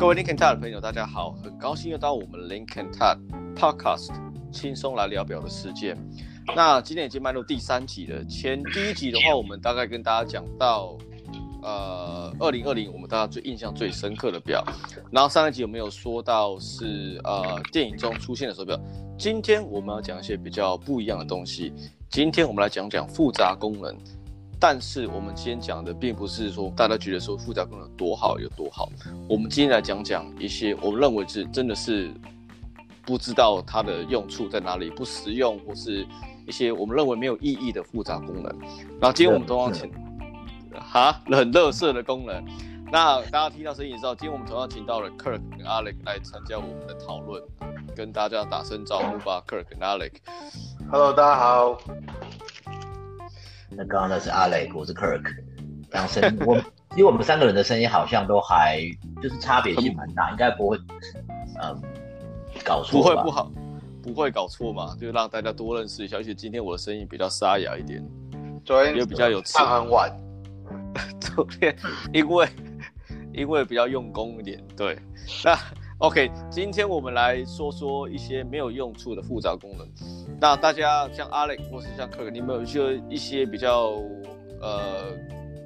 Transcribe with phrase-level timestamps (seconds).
[0.00, 3.18] 各位 Link and Tap 的朋友，大家好，很高兴又到我们 Link and Tap
[3.54, 4.08] Podcast，
[4.50, 5.94] 轻松来聊表的时间。
[6.56, 8.24] 那今天已经迈入第三集了。
[8.24, 10.96] 前第一集的话，我们大概跟大家讲到，
[11.60, 14.64] 呃，二零二零我们大家最印象最深刻的表。
[15.12, 18.80] 然后上一集有没有说到是呃电影中出现的手表？
[19.18, 21.74] 今天我们要讲一些比较不一样的东西。
[22.08, 23.94] 今天我们来讲讲复杂功能。
[24.60, 28.90] 但是我们今天讲的并不是说大家觉得说复杂功能多好有多好，
[29.26, 32.12] 我们今天来讲讲一些我们认为是真的是
[33.06, 36.06] 不知道它的用处在哪里，不实用或是
[36.46, 38.54] 一些我们认为没有意义的复杂功能。
[39.00, 39.90] 然后今天我们同样请
[40.74, 42.44] 哈很乐色的功能。
[42.92, 47.42] 那大家听到声音之后，今天我们同样请到了 Kirk 跟 Alex 来参加我们的讨论，
[47.96, 50.12] 跟大家打声招呼吧，Kirk 跟 Alex。
[50.90, 51.80] Hello，大家好。
[53.70, 55.22] 那刚刚那是阿雷，我是 Kirk，
[55.90, 56.56] 这样声音，我
[56.96, 58.80] 因为我们三个人的声音好像都还
[59.22, 60.76] 就是差别性蛮大，应该不会，
[61.62, 61.80] 嗯，
[62.64, 63.50] 搞错，不会不好，
[64.02, 66.16] 不会搞错嘛，就让大家多认识一下。
[66.16, 68.04] 而且今天我的声音比较沙哑一点，
[68.64, 70.10] 昨天也比较有气，唱很晚，
[71.20, 71.74] 昨天
[72.12, 72.48] 因为
[73.32, 74.98] 因为比较用功一点，对，
[75.44, 75.56] 那。
[76.00, 79.86] OK，今天我们来说说一些没有用处的复杂功能。
[80.40, 84.00] 那大家像 Alex 或是像 Kirk，你们有就一些比较
[84.62, 85.12] 呃，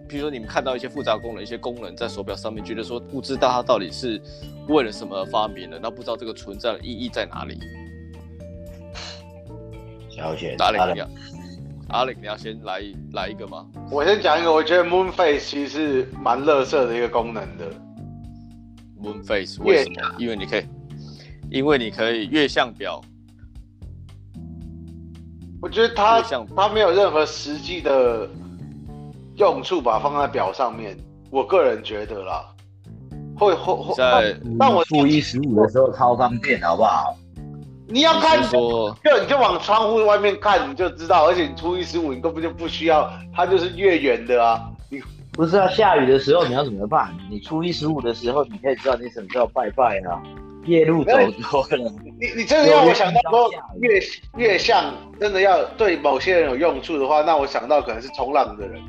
[0.08, 4.20] 比如说你们看到一些复杂功能、一些功能在手表上面，觉得说不知道它到底是
[4.66, 7.56] 为了什么而发明的，那不知道这个存在的意义在哪里？
[10.10, 10.56] 小姐。
[10.58, 11.06] Alex，你要
[11.90, 13.68] Alex，你要先来来一个吗？
[13.88, 17.66] 我先讲一个，我觉得 Moon Face 其实是蛮乐色的一个功能的。
[19.04, 20.14] Moon Face 为什么？
[20.18, 20.64] 因为你可以，
[21.50, 23.02] 因为你可以月相表。
[25.60, 26.22] 我觉得它
[26.56, 28.28] 它没有任何实际的
[29.36, 30.96] 用处，吧放在表上面。
[31.30, 32.46] 我个人觉得啦，
[33.36, 33.94] 会会会。
[33.94, 37.16] 在但我初一十五的时候超方便，好不好？
[37.86, 41.26] 你要看就你就往窗户外面看，你就知道。
[41.26, 44.70] 而且你初一十五你根本就不需要，它就是月圆的啊。
[45.34, 47.12] 不是啊，下雨的时候你要怎么办？
[47.28, 50.22] 你初一十五的时候，你可以知道你什么时候拜拜啊。
[50.64, 53.50] 夜路走多了，你你真的让我想到说
[53.80, 54.00] 月
[54.38, 58.80] 月相真的要对某些人有用处的话，那我想到可能是冲浪的人，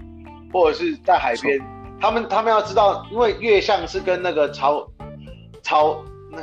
[0.54, 1.60] 或者是在海边，
[2.00, 4.88] 他们他们要知道，因为月相是跟那个潮
[5.64, 6.02] 潮
[6.32, 6.38] 那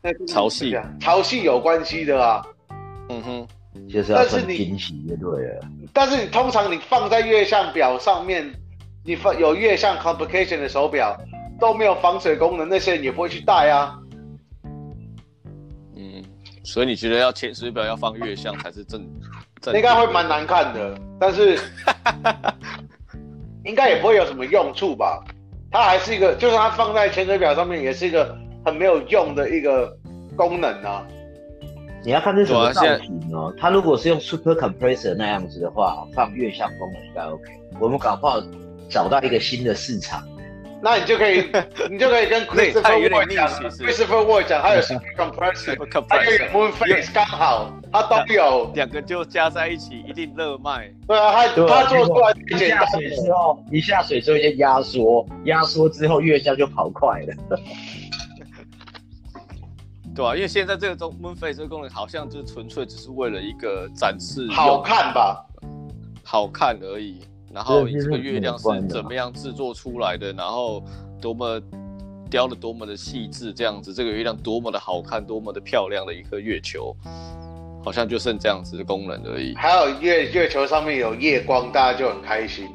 [0.00, 2.42] 那潮汐潮汐有关系的啊。
[3.10, 5.60] 嗯哼，就是要分惊喜就对了。
[5.92, 8.50] 但是你通常你放在月相表上面。
[9.04, 11.18] 你放有月相 complication 的手表
[11.58, 13.98] 都没有防水功能，那些人也不会去戴啊。
[15.96, 16.22] 嗯，
[16.64, 19.06] 所以你觉得要潜水表要放月相才是正？
[19.60, 21.58] 正应该会蛮难看的，但是
[23.64, 25.22] 应该也不会有什么用处吧？
[25.70, 29.96] 它还是一个，就算它放在潜水表上面，也是一个很没有用的一个
[30.36, 31.06] 功能啊。
[32.02, 33.54] 你要看这什么造型哦。
[33.58, 37.42] 它如果是用 super compressor 那样子的话，放月相功能应该 OK。
[37.78, 38.40] 我们搞不好。
[38.90, 40.26] 找到一个新的市场，
[40.82, 41.48] 那你就可以，
[41.90, 44.80] 你就可以跟 Christopher Ward 讲，Christopher Ward 讲，他有
[45.16, 45.76] compressor，
[46.08, 50.92] 他有 Moon Face，刚好他都有，两个就加在一起一定热卖。
[51.06, 57.34] 对啊，他他做出来一下水之后，一下水之后就压缩，压缩之后月相就跑快了。
[60.12, 65.46] 对啊，因为现在这个中 Moon Face 这个功能好像就纯粹只是为了一个展示，好看吧，
[66.24, 67.20] 好看而已。
[67.52, 70.32] 然后这个月亮是怎么样制作出来的？
[70.32, 70.84] 然后
[71.20, 71.60] 多么
[72.30, 76.94] 雕的多么的细致，这样子，这个月亮多么的好看，多么的漂亮的一颗月球，
[77.84, 79.52] 好像就剩这样子的功能而已。
[79.56, 82.68] 还有月月球上面有夜光，大家就很开心。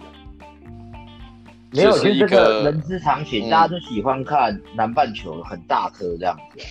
[1.71, 6.65] 没有，就是这个人之常情，嗯、大家都喜欢看南半球很大颗这样子。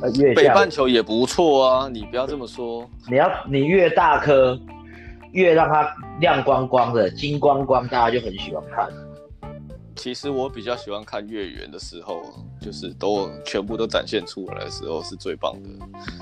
[0.00, 2.88] 呃，月北半球也不错啊，你不要这么说。
[3.08, 4.56] 你要你越大颗。
[5.34, 8.88] 越让它亮光光的、金光光，大家就很喜欢看。
[9.96, 12.22] 其实我比较喜欢看月圆的时候，
[12.60, 15.68] 就是都全部都展现出来的时候是最棒的。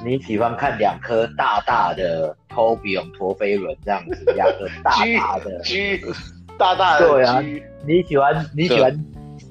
[0.05, 6.05] 你喜欢看两颗大大的 Tourbillon 陀飞轮这样子，两个大大的 G, G
[6.59, 7.43] 大大的 G, 对啊，
[7.87, 8.93] 你喜欢你喜欢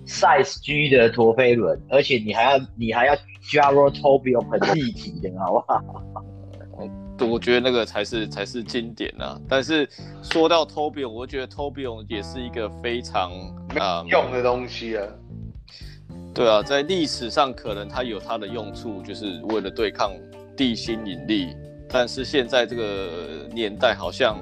[0.06, 3.16] size G 的陀飞轮，而且你还要你还要
[3.52, 5.84] Jawor Tourbillon 很立体的，好不好？
[7.25, 9.39] 我觉得那个才是才是经典啊！
[9.47, 9.88] 但是
[10.21, 13.31] 说到 Tourbillon，我觉得 Tourbillon 也是一个非常
[13.77, 15.06] 啊用的东西啊。
[16.33, 20.12] 对啊，在历史上可能它有它的用处，就是为了对抗
[20.56, 21.56] 地心引力。
[21.89, 24.38] 但是现在这个年代好像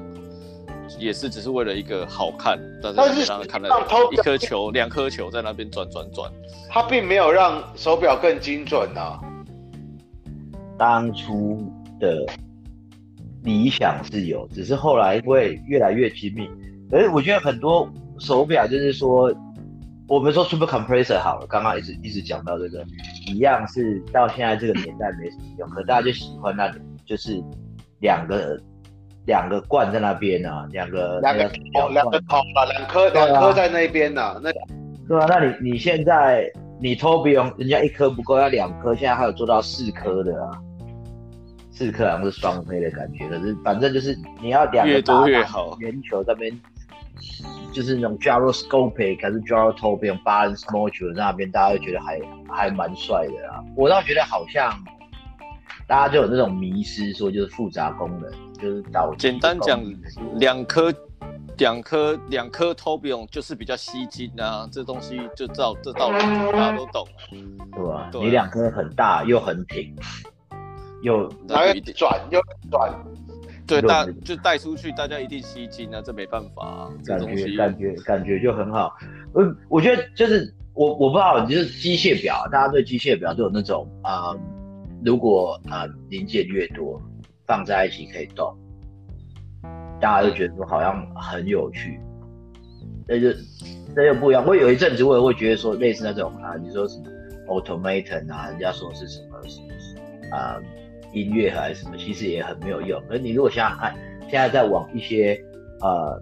[1.00, 3.70] 也是只是为了一个好看，但是让看到
[4.12, 6.32] 一颗球、两颗球在那边转转转，
[6.70, 9.20] 它并没有让手表更精准啊。
[10.78, 12.24] 当初的
[13.50, 16.48] 理想是有，只是后来会越来越精密。
[16.92, 19.34] 而我觉得很多手表就是说，
[20.08, 22.86] 我们说 Super Compressor 好了，刚刚一直一直讲到这个，
[23.26, 27.44] 一样是到现在这个年代没什么用，可大家就喜欢那里，就是
[28.02, 28.56] 两个
[29.26, 34.52] 两个罐在那边啊，两个两个头两个头啊，两颗两颗在那边呢、啊，那
[35.08, 36.48] 对啊，那你你现在
[36.80, 40.52] 你 Tourbillon 人家一颗不够，要两颗，现在还有做到四颗的啊。
[41.80, 46.52] 四颗好像是双飞的感觉，可是反正就是你要两个越多越好，圆球那边
[47.72, 53.64] 就是那种 gyroscopic 还是 gyrotourbillon balance module 那边，大家会觉得还还蛮帅的啊。
[53.78, 54.78] 我倒觉得好像
[55.88, 58.30] 大家就有那种迷失，说就是复杂功能，
[58.62, 59.82] 就是导简单讲，
[60.36, 60.94] 两颗
[61.58, 66.18] 两颗两颗 tourbillon 就是比较吸睛啊，这东西就照这道理
[66.52, 67.08] 大家都懂，
[67.72, 68.12] 对吧？
[68.16, 69.96] 你两颗很大又很挺。
[71.02, 72.94] 有还会转又转，
[73.66, 78.94] 对，大就带出去，大家一定吸睛啊，这没办法啊，感觉感觉感觉就很好。
[79.34, 84.40] 我我觉得就是我我不知道，就是机械表，大家对机械表都有那种啊、呃，
[85.06, 87.02] 如果啊、呃、零件越多
[87.46, 88.54] 放在一起可以动，
[90.02, 92.00] 大家就觉得说好像很有趣。
[93.08, 93.30] 那就
[93.96, 94.46] 那就不一样。
[94.46, 97.06] 我有一阵子我也会觉得说，类似那种啊，你说什么
[97.48, 99.38] automaton 啊，人家说是什么
[100.36, 100.56] 啊。
[100.56, 100.80] 呃
[101.14, 103.02] 音乐还是什么，其实也很没有用。
[103.10, 103.96] 而你如果想想看，
[104.30, 105.40] 现在在往一些
[105.82, 106.22] 呃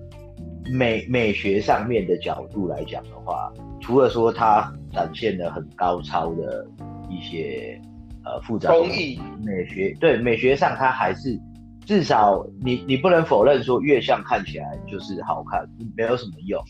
[0.71, 3.51] 美美学上面的角度来讲的话，
[3.81, 6.65] 除了说它展现了很高超的
[7.09, 7.79] 一些
[8.23, 11.39] 呃复杂工艺美学，对美学上它还是
[11.85, 16.61] 至少你你不能否认说月相看起来就是好看，没有什么用。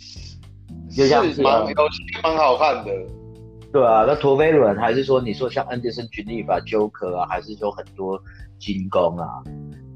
[0.89, 1.63] 就像是蛮
[2.23, 2.91] 蛮好看的。
[3.71, 8.19] 对啊，那陀飞轮还是说你说像 Anderson Geneva Joker 啊，还是说很多
[8.57, 9.43] 精工啊？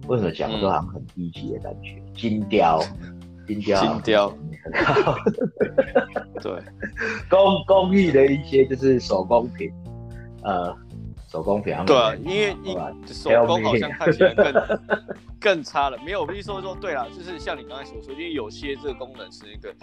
[0.07, 1.95] 为什么讲的都好像很低级的感觉？
[1.99, 2.83] 嗯、金雕，
[3.47, 4.35] 金雕，金雕，
[6.41, 6.51] 对，
[7.29, 9.71] 工工艺的一些就是手工品，
[10.43, 10.75] 呃，
[11.29, 11.73] 手工品。
[11.85, 12.75] 对啊，因为你
[13.07, 14.53] 手工好像看起来更
[15.39, 15.97] 更差了。
[16.05, 19.73] 没有，我跟你说说，对了，就是像你刚才所说，因为有些这个功能是一个。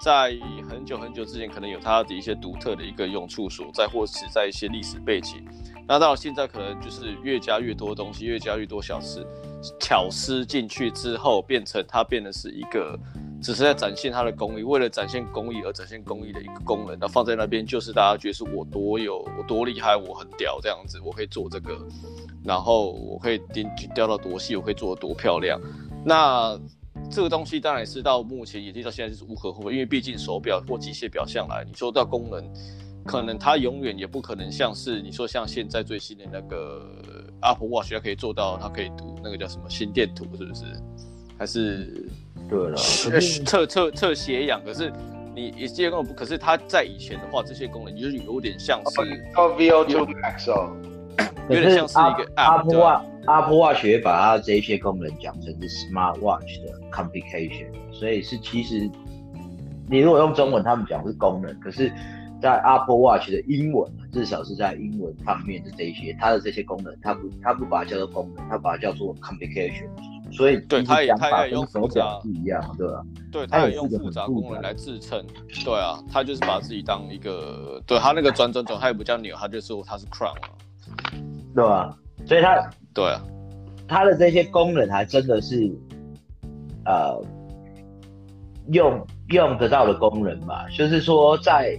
[0.00, 0.34] 在
[0.68, 5.44] 很久很久之前，可能有它的一些独特的一个用处所在，或是在一些历史背景。
[5.86, 9.26] 那到现在，可能就是越加越多东西，越加越多小事
[9.78, 12.98] 巧思进去之后，变成它变得是一个
[13.42, 16.96] 只是在展现它的工艺，为了展现工艺而展现工艺的一个功能。
[16.98, 21.76] 那放在那边，就是大家觉得是我多有，我多厉害，我很屌这样子，我可以做这个，
[22.44, 23.64] 然后我可以雕
[23.94, 25.60] 雕到多细，我可以做得多漂亮。
[26.04, 26.58] 那。
[27.10, 32.48] 这个东西当然是到目前也到现在是无可厚非，因为毕竟手表或机械表向来，你说到功能，
[33.04, 36.86] 可能它永远也不可能像是你说像现在最新的那个
[37.42, 40.64] Apple Watch，它可以做到它可以读那个叫什么心电图，是不是？
[41.36, 42.08] 还是
[42.48, 44.62] 对了，测测测血氧？
[44.64, 44.92] 可是
[45.34, 49.00] 你这些功能不，可是它在以前的话，这些功能就是有点像是
[49.34, 50.76] VO2 Max 哦。
[51.48, 58.90] 有点像是一个 Apple Watch，Apple Watch 也把它这些功能讲成是 Smart Watch 的 complication，所以是其实
[59.88, 61.92] 你如果用中文，他们讲是功能，可是，
[62.40, 69.88] 在 Apple Watch 的英文，至少是在英文方面的这些，它的这些功能，它不它不把它叫做功能，它把它叫做 complication，
[70.32, 73.02] 所以对它也它也用手表不一样，对吧？
[73.32, 75.24] 对，它也用复杂功能来支撑，
[75.64, 80.34] 对啊，它就是把自己当一个，对它那个转转转，它也不叫钮，它就说它是 crown
[81.54, 81.96] 对吧？
[82.26, 83.20] 所以它对啊，
[83.88, 85.70] 它的这些功能还真的是，
[86.84, 87.20] 呃，
[88.72, 90.68] 用用得到的功能嘛。
[90.70, 91.78] 就是说在，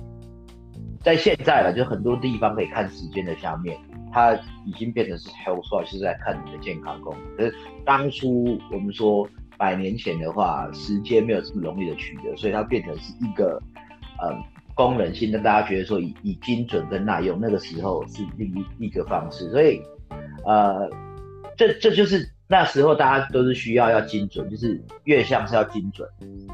[1.01, 3.77] 在现在了，就很多地方可以看时间的下面，
[4.11, 4.33] 它
[4.65, 7.37] 已经变成是 health watch，是在看你的健康功能。
[7.37, 7.55] 可是
[7.85, 9.27] 当初我们说
[9.57, 13.61] 百年前的话，时间没有这么容易的取得，所以它变成是一个，
[14.19, 14.35] 呃。
[14.73, 19.81] 功能性让大家觉得说以以精准跟耐用，那个时候是另一一个方式，所以，
[20.45, 20.89] 呃，
[21.57, 26.05] 这这就是那时候大家都是需要要精准，就是月相是要精准，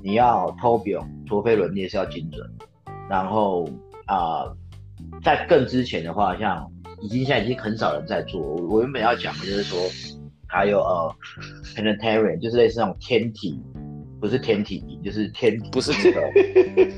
[0.04, 2.48] 你要 Tourbillon 陀飞轮你也是要精准，
[3.10, 3.68] 然后
[4.06, 4.58] 啊、呃，
[5.24, 9.80] 在更之前的话，像已经现在已经很少人在做，我我原本要讲的就是说，
[10.48, 11.16] 还有呃
[11.75, 13.60] Planetarian 就是类似那种天体。
[14.20, 16.22] 不是天体，就是天体，不是这个，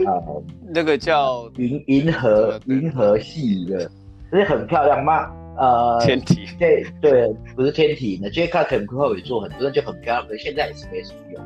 [0.10, 3.92] 呃， 那个叫银银河银河系的，
[4.32, 5.30] 就是很漂亮吗？
[5.60, 11.44] 呃，天体，对对，不是天体，那 Jacques Cancro 也做很多，就很漂亮，可是现在也是没什么用。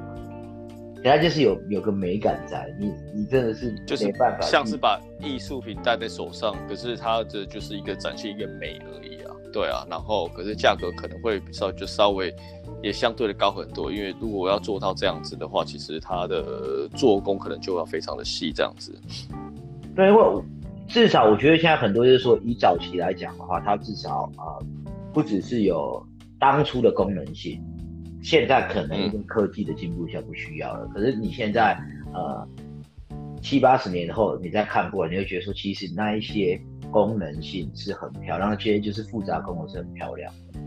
[1.03, 12.33] 它就是有有个美感在，你你真的是就是没办法，像是把艺术品戴在手上，可是它这就是一个展现一个美而已啊，对啊，然后可是价格可能会稍就稍微
[12.81, 18.93] 也相对的高很多，因为如果要做到这样子的话，其实它的做工可能就要非常的细这样子。
[19.93, 20.43] 对，因为
[20.87, 24.65] 至少我觉得现在很多就是说，以早期来讲的话，它至少啊、呃，
[25.13, 26.05] 不只是有
[26.39, 27.61] 当初的功能性。
[28.21, 31.77] 现在可能因为科技的进步下不需要了，可是你现在
[32.13, 32.47] 呃
[33.41, 36.57] 七八十年后你再看过来，你会觉得说其实那一些
[36.89, 40.59] 功能性是很漂亮，那些就是复杂功能是很漂亮的。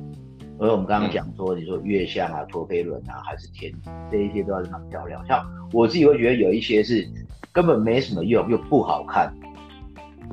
[0.59, 3.73] 而我们刚刚讲说，你说月相啊、陀飞轮啊，还是天
[4.11, 5.25] 这一些都是很漂亮。
[5.27, 5.43] 像
[5.73, 7.09] 我自己会觉得有一些是
[7.53, 9.33] 根本没什么用又不好看，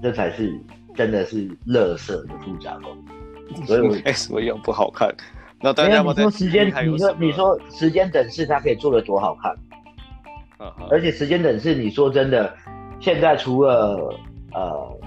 [0.04, 0.54] 这才是
[0.94, 2.96] 真的是乐色的复杂功。
[3.66, 5.10] 所以我没什么用不好看。
[5.62, 9.56] 那大家你说时间，你说你说时间等式，它可以做的多好看，
[10.60, 12.54] 嗯、而且时间等式，你说真的，
[13.00, 14.14] 现在除了
[14.54, 15.00] 呃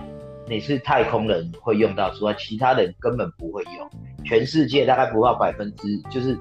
[0.49, 3.91] 你是太空人会用到之外，其他人根本不会用，
[4.25, 6.39] 全世界大概不到百分之就是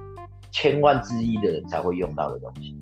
[0.52, 2.78] 千万之一的人才会用到的东西。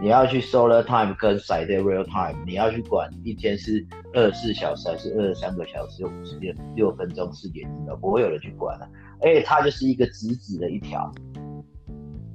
[0.00, 8.90] 你要去 solar time 跟 sidereal time，你要去管一天是二十四小时还是二十三个小时，五十六六分钟四点几秒，不会有人去管了、啊。
[9.20, 11.12] 而且它就是一个直直的一条，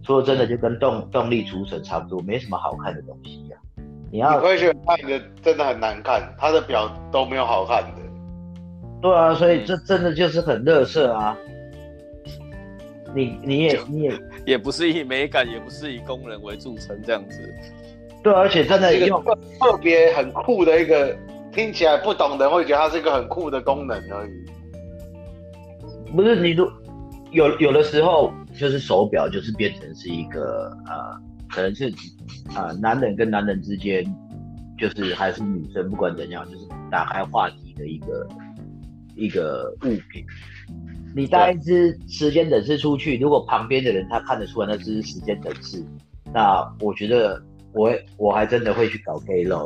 [0.04, 3.82] 说真的就跟动动力储存差不多，没什么好看的东西呀、啊。
[4.12, 8.02] 你要你会觉得它的真的很难看，它的表都没有好看的。
[9.02, 11.36] 对啊，所以这真的就是很乐色啊。
[13.16, 14.12] 你你也你也
[14.46, 17.54] 也不是以美感，也不是以功能为著称这样子。
[18.24, 19.18] 对，而且真的一个
[19.60, 21.16] 特别很酷的一个，
[21.52, 24.32] 听起来不懂的人会觉得它是一个很酷的功能而已。
[26.16, 26.68] 不是你都
[27.32, 31.90] 有有的时候就是手表就是变成是一个呃，可能是
[32.56, 34.04] 啊、呃、男人跟男人之间，
[34.78, 38.28] 就是还是女生不管怎样，就是打开话题的一个
[39.16, 40.26] 一个物品。
[41.16, 45.82] 你带一只时间等式出去，如果旁边的人他看得出来那只是时间等式，
[46.34, 47.42] 那我觉得
[47.74, 49.66] 我我还真的会去搞 gay 咯。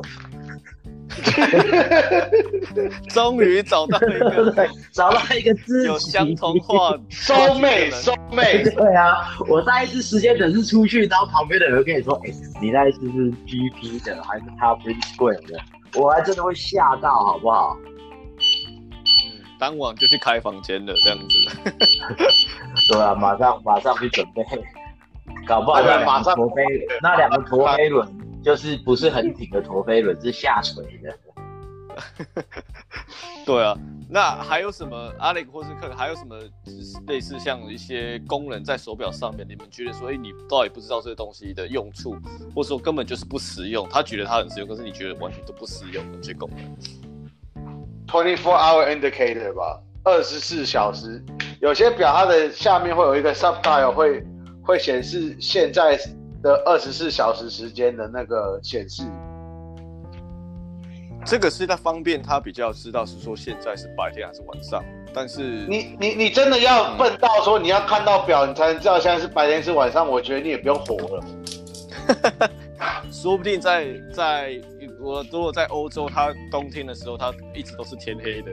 [3.09, 8.63] 终于找到一个， 找到一个知己有相同话， 收妹收妹。
[8.63, 15.59] 对啊，我带一只时间等式出去，然后旁边的人会跟你说：“哎、欸，你那一支是 GP 的还是 Top Spring 的？”
[15.99, 17.75] 我还真的会吓到，好不好？
[19.59, 21.25] 嗯，当晚就去开房间了，这样子。
[22.89, 24.43] 对啊，马上马上去准备，
[25.45, 26.63] 搞不好那马上陀飞，
[27.01, 28.07] 那两个陀飞轮。
[28.41, 31.13] 就是不是很挺的陀飞轮，是下垂的。
[33.45, 33.75] 对啊，
[34.09, 36.39] 那还有什么，Alex 或是克，还有什么
[37.07, 42.15] 类似像一些功能在手表上面，你们觉得说，哎，你到底不知道这个东西的用处，
[42.55, 46.63] 或者说根本就是不实用，他觉得它很实用，可是你觉得完全都不实用的这些功能
[48.09, 51.23] ？Twenty four hour indicator 吧，二十四小时，
[51.61, 54.23] 有些表它的下面会有一个 subdial 会
[54.63, 55.99] 会显示现在。
[56.41, 59.03] 的二十四小时时间的那个显示，
[61.25, 64.81] 这个是在方便，他比较知道是说现在是白天还是晚上。
[65.13, 70.07] 但是你你你真的要笨到说你要看到表，你才能知道现在是白天是晚上？
[70.07, 72.49] 我觉得你也不用活了。
[73.11, 74.61] 说不定在在
[75.01, 78.51] 我如果在欧洲，它冬天的时候，它一直都是天黑的。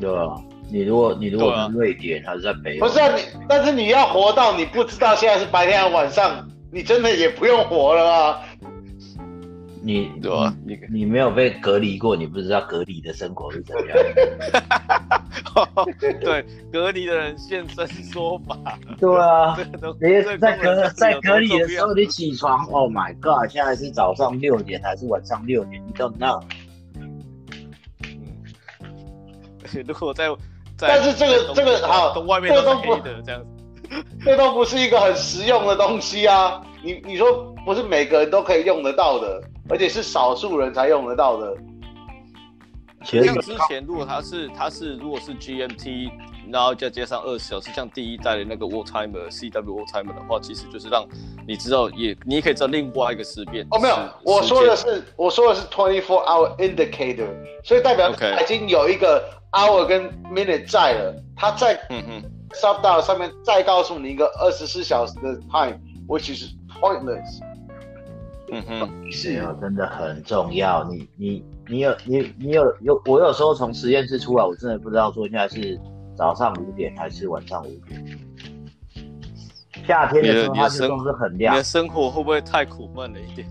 [0.00, 0.36] 对啊，
[0.70, 2.78] 你如果你如果是瑞典，它是在北。
[2.78, 6.48] 不是啊，你但是你要活到你不知道现在是白天还是晚上。
[6.72, 8.42] 你真的也不用活了啊！
[9.86, 10.52] 你对吧？
[10.66, 13.96] 你你没有被隔离过，你不知道隔离的生活是怎样。
[16.20, 18.58] 对，隔离的人现身说法。
[18.98, 19.56] 对啊，
[20.02, 23.48] 你在隔在隔离的时候，你起床，Oh my God！
[23.48, 25.80] 现在是早上六点还是晚上六点？
[25.86, 26.42] 你 don't know。
[26.96, 27.22] 嗯。
[29.86, 30.28] 如果在，
[30.76, 33.46] 在但是这个这个好，外面都是黑的这样子。
[34.24, 36.60] 这都不是一个很实用的东西啊！
[36.82, 41.56] 你你说不是每个人都可以用得到的，而且是少数人才用得到的。
[43.04, 46.10] 像之前如果它是它是如果是 GMT，
[46.50, 51.06] 然后再加上二十小时，像第一代的那个 World Timer CW World Timer 的话，其实就是让
[51.46, 53.66] 你知道也你也可以知道另外一个时变。
[53.70, 57.28] 哦，没有，我说的是我说的是 twenty four hour indicator，
[57.64, 61.74] 所以代表已经有一个 hour 跟 minute 在了，它在。
[61.90, 62.32] 嗯嗯。
[62.54, 66.44] Subdial 上面再告诉你一个二十四小时的 time，which is
[66.80, 67.40] pointless。
[68.52, 70.84] 嗯哼，是啊，真的很重要。
[70.84, 75.78] 你你你有你你有有，我有时候从实验室出来，我真的不知道说现在是
[76.16, 78.18] 早上五点还是晚上五点。
[79.86, 81.54] 夏天的时候它就总是很亮。
[81.54, 83.46] 你的生活会不会太苦闷了一点？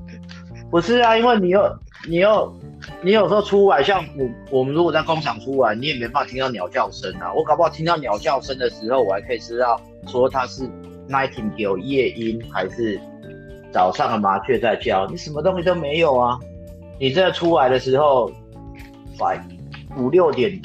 [0.71, 2.53] 不是啊，因为你有你有
[3.01, 7.33] 你有时候出来，像我我们如果在工厂出来，你也没办法听到鸟叫声啊。
[7.33, 10.63] 我搞不好听到鸟叫声的时候，我还可以知道说它是
[11.07, 12.99] nightingale 夜莺还是
[13.75, 15.05] 早上的麻雀在叫。
[15.07, 16.39] 你什么东西都没有啊！
[16.97, 18.31] 你这出来的时候，
[19.19, 19.45] 白
[19.97, 20.57] 五六点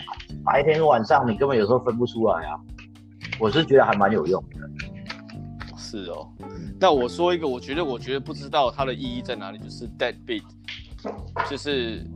[0.44, 2.54] 白天晚上，你根本有时候分不出来啊。
[3.40, 5.76] 我是觉得还蛮有用的。
[5.76, 6.28] 是哦，
[6.78, 10.44] 那我说一个，我觉得我觉得不知道它的意义在哪里，就是 deadbeat，
[11.50, 12.06] 就是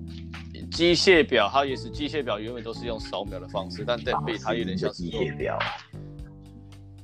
[0.71, 5.59] 机械表，它也是机械表，原本都是用扫描的方式，但 deadbeat 它有点像是机械表。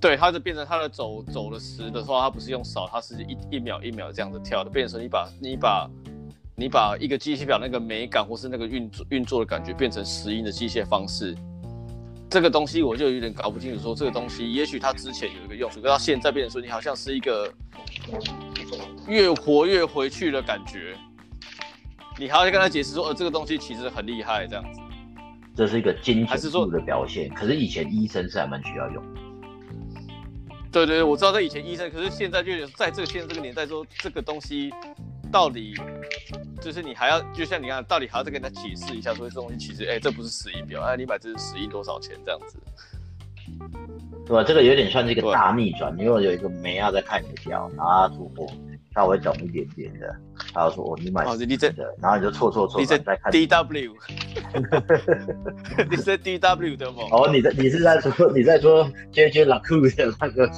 [0.01, 5.91] 对，它就变成它的走走了时的话，它不是用扫，它是一一秒一秒这样子跳的，变成你把你把
[6.57, 11.37] 你把一个机械表那个美感或是那个运作运作的感觉变成石英的机械方式。
[12.31, 17.53] 这个东西我就有点搞不清楚，说这个东西也许它之前有一个用处，可到现在变成说你好像是一个
[19.07, 20.97] 越活越回去的感觉，
[22.19, 24.81] 你还要跟他解释说，呃，这个东西其实很厉害，这样子。
[25.55, 29.05] 这是一个精准度的表现，可是以前医生是还蛮需要用。
[29.15, 29.30] 对
[30.73, 34.73] 对对，我知道在以前医生，可是现在就在这个现在这个年代说这个东西。
[35.33, 35.77] 到底
[36.61, 42.59] 就是你还要，就像你看，到底还要再跟他解释一下，说这东西其实，哎、欸，这不是石英表，哎，你买这是石英多少钱这样子，
[44.27, 44.43] 对吧？
[44.43, 48.53] 这个有点算是一个大逆转，因为有一个妹啊在看你的表，然后他说我
[48.95, 50.15] 稍微懂一点点的，
[50.53, 53.95] 他就说哦，你买的，你这，然后你就错错错，你在在看 D W，
[55.91, 56.99] 你是 D W 的吗？
[57.13, 60.51] 哦，你在你是在说你在说 J J LeCoultre 的那个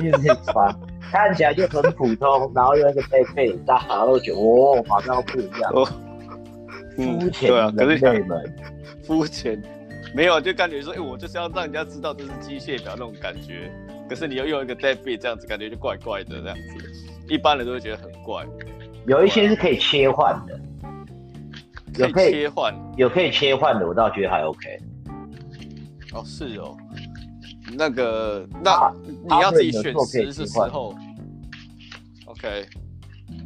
[0.00, 0.74] 你是穿。
[1.12, 5.72] 看起来就很普通，然后用一个背背，大家都觉得哦，好像不一样。
[6.96, 8.56] 肤浅的人类们，
[9.04, 9.62] 肤浅，
[10.12, 13.70] 没有就感觉说，哎、欸，我就是要让人家知道这是机械表那种感觉。
[14.08, 18.46] 可是你又用一个 deadbeat 这样子，感觉就怪怪的这样子，一般人都会觉得很怪。
[19.06, 20.60] 有一些是可以切换的，
[21.98, 24.78] 有可以切换，有可以切换的，我倒觉得还 OK。
[26.12, 26.76] 哦，是哦。
[27.76, 30.94] 那个，那你要自己选时是时候
[32.26, 32.66] ，OK，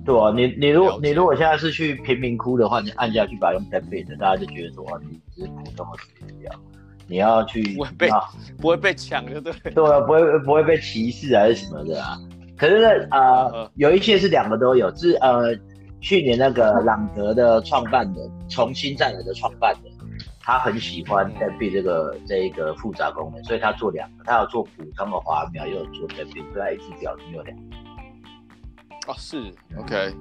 [0.04, 6.58] 对啊，你你如果你如果现在是去贫民窟的话，你按下去把它用 deadbeat 的，大家就觉得说啊你只是普通的
[7.06, 8.10] 你要去不会被
[8.60, 9.52] 不会被抢，就对？
[9.72, 12.18] 对啊，不会不会被歧视还是什么的啊？
[12.58, 15.56] 可是呢，呃，有一些是两个都有，是呃，
[16.00, 19.90] 去年那个朗格的创办的，重新再来的创办的。
[20.40, 27.62] 他很喜欢 deadbeat 这个这一个复杂功能，所以他做两个，他要做普通的滑苗，又有做 deadbeat，所以他一只表里面有两个。
[29.08, 30.14] 哦，是，OK，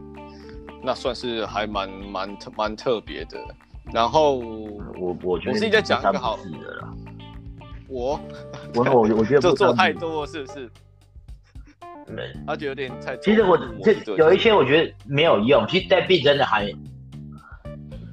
[0.83, 3.39] 那算是还蛮蛮特蛮特别的。
[3.93, 6.93] 然后我我觉得我自己在讲一个好的啦。
[7.87, 8.19] 我
[8.75, 10.69] 我我我觉得做 做太多是不是？
[12.15, 13.15] 对，他觉得有点太。
[13.17, 16.71] 其实我这有一些我觉得没有用，其实 deadbeat 真的还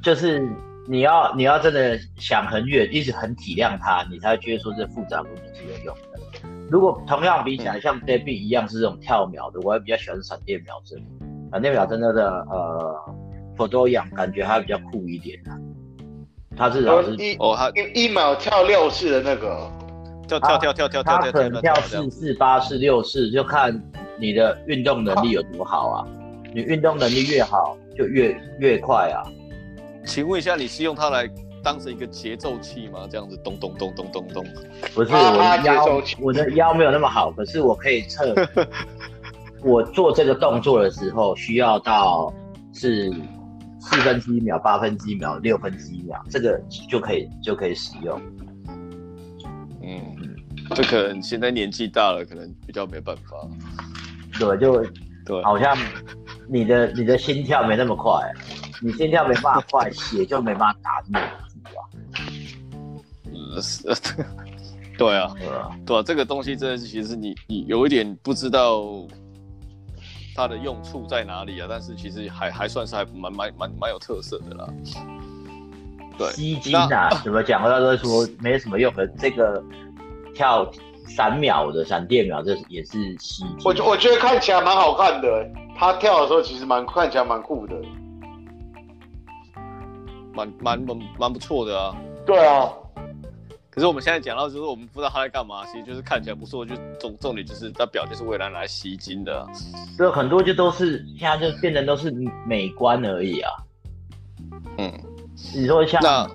[0.03, 0.47] 就是。
[0.87, 6.21] 你要你要真的想很远，一直很体谅他，你才会觉得说这复杂功能是有用的。
[6.71, 11.03] 如果同样比起来，像 deadbeat 一样是这种跳秒的，我还比较喜欢闪电秒针。
[11.51, 12.95] 闪电秒真的的呃
[13.57, 15.57] ，Fotoyan 感觉还比较酷一点啊。
[16.55, 19.67] 它至少是哦，它一,一秒跳六次的那个，
[20.27, 23.81] 跳跳跳跳跳跳，它可能跳四四、八四、六四，就看
[24.19, 26.07] 你的运动能力有多好啊。
[26.55, 29.23] 你运动能力越好，就越越快啊。
[30.07, 31.29] 请问一下，你是用它来
[31.63, 33.09] 当成一个节奏器吗？
[33.11, 34.45] 这样子咚咚咚咚咚咚。
[34.95, 38.35] 不是，我的腰，我的腰没有那么好，可是我可以测。
[39.65, 42.33] 我做这个动作的时候，需要到
[42.75, 43.11] 是
[43.81, 48.21] 四分之一秒、八分之一秒、六分之一秒，这个就可以就可以使用。
[50.75, 53.37] 嗯，这可能现在年纪大了，可能比较没办法。
[54.39, 54.85] 对，就
[55.25, 55.77] 对，好像
[56.49, 58.13] 你的你的心跳没那么快。
[58.83, 61.81] 你心跳没办法快，血就没办法打那么足啊。
[64.99, 68.85] 对啊，对啊，对啊，这个东西真的是，其实你你有一点不知道
[70.37, 74.69] 它的用处在哪里啊，但是其实还还算是还蛮蛮蛮蛮有特色的啦。
[76.17, 77.61] 对，吸金啊， 怎么讲？
[77.63, 79.61] 他都说没什么用的，这个
[80.35, 80.71] 跳
[81.07, 83.57] 闪秒的闪电秒，这也是吸睛。
[83.65, 87.77] 我我觉得看起来蛮好看的，他跳的时候其实蛮看起来蛮酷的。
[90.35, 92.69] 蛮蛮蛮蛮不错的啊，对啊，
[93.71, 99.47] 可是我们现在讲到就是我们不知道他在干嘛，其实就是看起来不错，就重重点就是他表就是为了来吸金的，
[99.97, 102.13] 对，很多就都是现在就变成都是
[102.49, 103.53] 美观而已啊。
[104.79, 104.93] 嗯，
[105.55, 106.29] 你说像那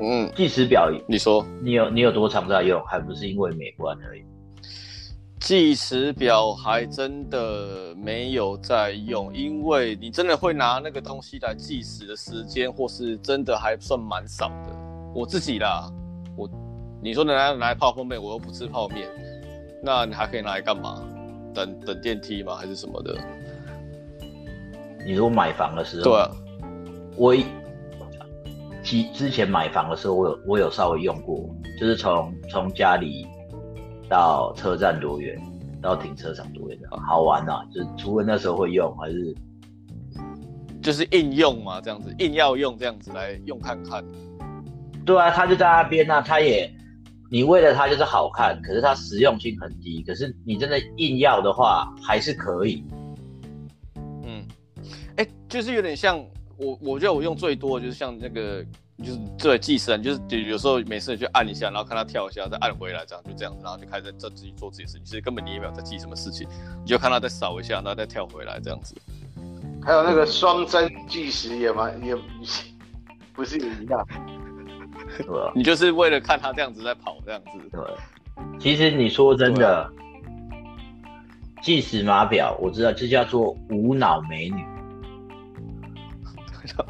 [0.00, 4.22] 嗯计时表，你说你有你有多常在用，还不是因为美观而已。
[5.40, 14.74] 计时表还真的没有在用，因为你真的会拿那个东西来计时的时间，或是真的还算蛮少的。
[15.14, 15.90] 我自己啦，
[16.36, 16.50] 我
[17.02, 19.08] 你说拿来拿来泡泡面，我又不吃泡面，
[19.82, 21.02] 那你还可以拿来干嘛？
[21.54, 22.54] 等等电梯吗？
[22.56, 23.16] 还是什么的？
[25.06, 26.30] 你说买房的时候，对啊，
[27.16, 27.34] 我
[28.86, 31.44] 之之前买房的时候，我有我有稍微用过，
[31.78, 33.26] 就是从从家里。
[34.08, 35.36] 到车站多远？
[35.82, 36.78] 到停车场多远？
[37.08, 37.66] 好玩呐、啊！
[37.74, 39.34] 就是除了那时候会用，还是
[40.80, 44.04] 就是应用嘛，这样子硬要用这样子来用看看。
[45.04, 46.72] 对啊，他就在那边啊，他也
[47.28, 50.04] 你为了它就是好看，可是它实用性很低。
[50.04, 52.84] 可是你真的硬要的话，还是可以。
[54.24, 54.46] 嗯，
[55.16, 56.24] 哎、欸，就是有点像
[56.58, 58.64] 我，我觉得我用最多的就是像那个。
[59.04, 65.04] 就是对计时，就是就有时候没事就按一下，然后看他跳一下，再按回来，这样就这样，然后就开始在自己做自己的事情。
[65.04, 66.48] 其实根本你也没有在记什么事情，
[66.80, 68.96] 你就看他再扫一下，然后再跳回来这样子。
[69.84, 72.16] 还有那个双针计时也蛮也
[73.34, 74.02] 不是也一样，
[75.18, 75.52] 对吧？
[75.54, 77.58] 你就是为了看他这样子在跑这样子。
[77.70, 77.82] 对，
[78.58, 79.92] 其实你说真的，
[81.60, 84.64] 计时码表我知道这叫做无脑美女。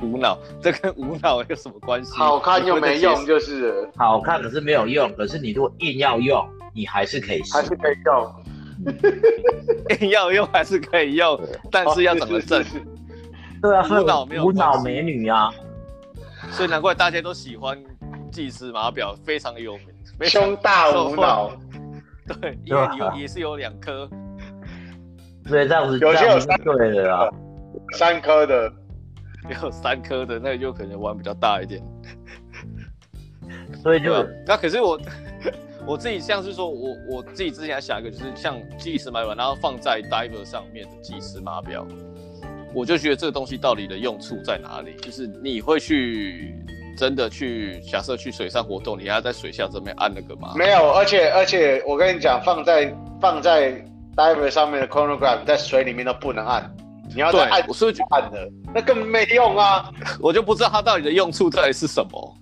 [0.03, 2.16] 无脑，这跟无脑有什么关系？
[2.16, 5.12] 好看又没用，就是好看可是没有用。
[5.14, 8.35] 可是你如果硬要用，你还是可以，还是可以用。
[10.01, 12.62] 硬要用还是可以用，但是要怎么正？
[13.62, 15.51] 对啊，无脑没有无脑美女啊，
[16.51, 17.83] 所以难怪大家都喜欢
[18.31, 19.87] 技师码表，非常有名。
[20.29, 21.51] 胸大无脑，
[22.40, 24.09] 对，因为有也是有两颗，
[25.46, 27.29] 所以这样子有些有三对的啊，
[27.92, 28.70] 三颗的。
[29.63, 31.83] 有三颗的，那个就可能玩比较大一点，
[33.83, 35.01] 所以就那可是我
[35.87, 41.87] 我自己像是说，我我自己之前还想一个，就是像计时码表，然后放在 diver 上面的计时码表，
[42.75, 44.97] 我就觉得这个东西到底的用处在哪里？
[44.97, 46.55] 就是你会去
[46.99, 50.55] 真的去假设去水上活动，你还要在水下这边按那个吗？
[50.57, 53.73] 没有，而且而且我跟你讲，放在放在
[54.17, 56.69] diver 上面的 chronograph 在水里面都不能按。
[57.17, 58.47] 你要再按，我是不是去按的？
[58.75, 59.91] 那根本没用啊！
[60.21, 62.37] 我就不知道它到底的用处到底是什么。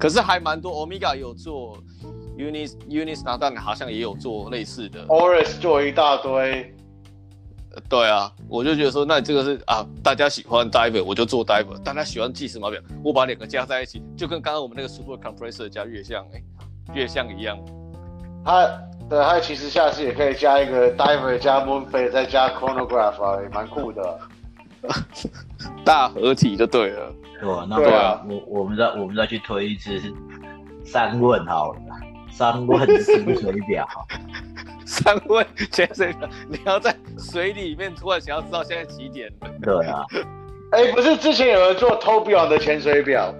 [0.00, 1.78] 可是还蛮多，Omega 有做
[2.36, 6.74] ，Unis Unis Nadal 好像也有做类似的，Oris 做一大堆。
[7.88, 16.42] 对啊，我就觉得说，那这个是啊，大家喜欢 Diver，我就做 Diver；大家喜欢计时码表，我把两个加在一起，就跟刚刚我们那个 Super Compressor 加月相哎，
[16.92, 17.56] 月相一样。
[18.44, 18.68] 它。
[19.12, 24.18] 对，它其实下次也可以加一个 diver 加 moonphase 再加 chronograph 啊，也蛮酷的，
[25.84, 27.12] 大合体就对了。
[27.38, 30.00] 对啊，那对啊，我我们再我们再去推一支
[30.82, 31.78] 三问好了，
[32.32, 33.86] 三问潜水表，
[34.86, 39.30] 三问潜水表，你要在水里面突然想要知道现在几点？
[39.60, 40.06] 对啊，
[40.72, 43.30] 哎，不是之前有人做 Tobion 的潜水表？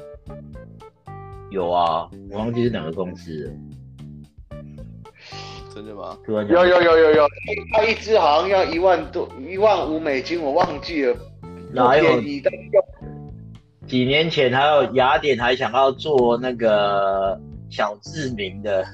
[1.51, 3.53] 有啊，我忘记是哪个公司了。
[5.75, 6.19] 真的吗？
[6.29, 7.27] 有有有有有，
[7.73, 11.17] 他一支好像要一万多，一万五美金，我忘记了。
[11.73, 12.21] 哪有？
[13.87, 17.39] 几年前还有雅典还想要做那个
[17.71, 18.85] 小志明的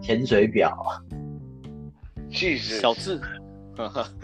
[0.00, 1.02] 潜水表啊，
[2.32, 2.80] 气死！
[2.80, 3.20] 小志，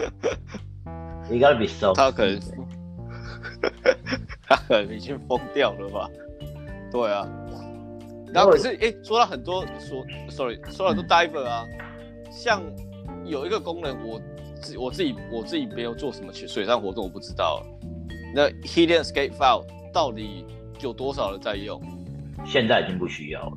[1.28, 2.40] 你 gotta be so，他可能，
[4.48, 6.08] 他可能已经疯掉了吧？
[6.90, 7.28] 对啊。
[8.32, 11.64] 然后可是，哎、欸，说了很多，说，sorry，说了很多 diver 啊。
[12.34, 12.60] 像
[13.24, 14.20] 有一个功能，我
[14.60, 17.62] 自我自己我自己没有做什么去水上活动，我不知道。
[18.34, 20.44] 那 hidden escape valve 到底
[20.80, 21.80] 有多少人在用？
[22.44, 23.56] 现在已经不需要了。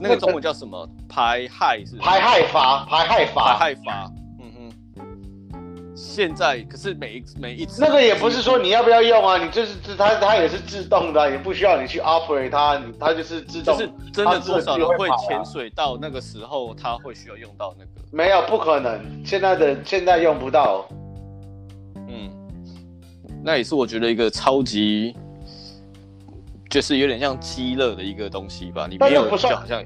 [0.00, 0.88] 那个中文叫什么？
[1.08, 1.96] 排氦是，是？
[1.98, 4.12] 排氦阀，排氦阀，排氦阀。
[6.00, 13.76] 现在可是每一每一次那个也不是说你要不要用啊，你就是它它也是自动的，也不需要你去 operate 它，它就是自动。
[13.76, 17.90] 就是真的多少人会潜水到那个时候，它会需要用到那个？
[18.12, 20.86] 没有，不可能，现在的现在用不到。
[21.96, 22.30] 嗯，
[23.42, 25.16] 那也是我觉得一个超级，
[26.70, 28.86] 就是有点像鸡肋的一个东西吧。
[28.88, 29.82] 你没有，不算好像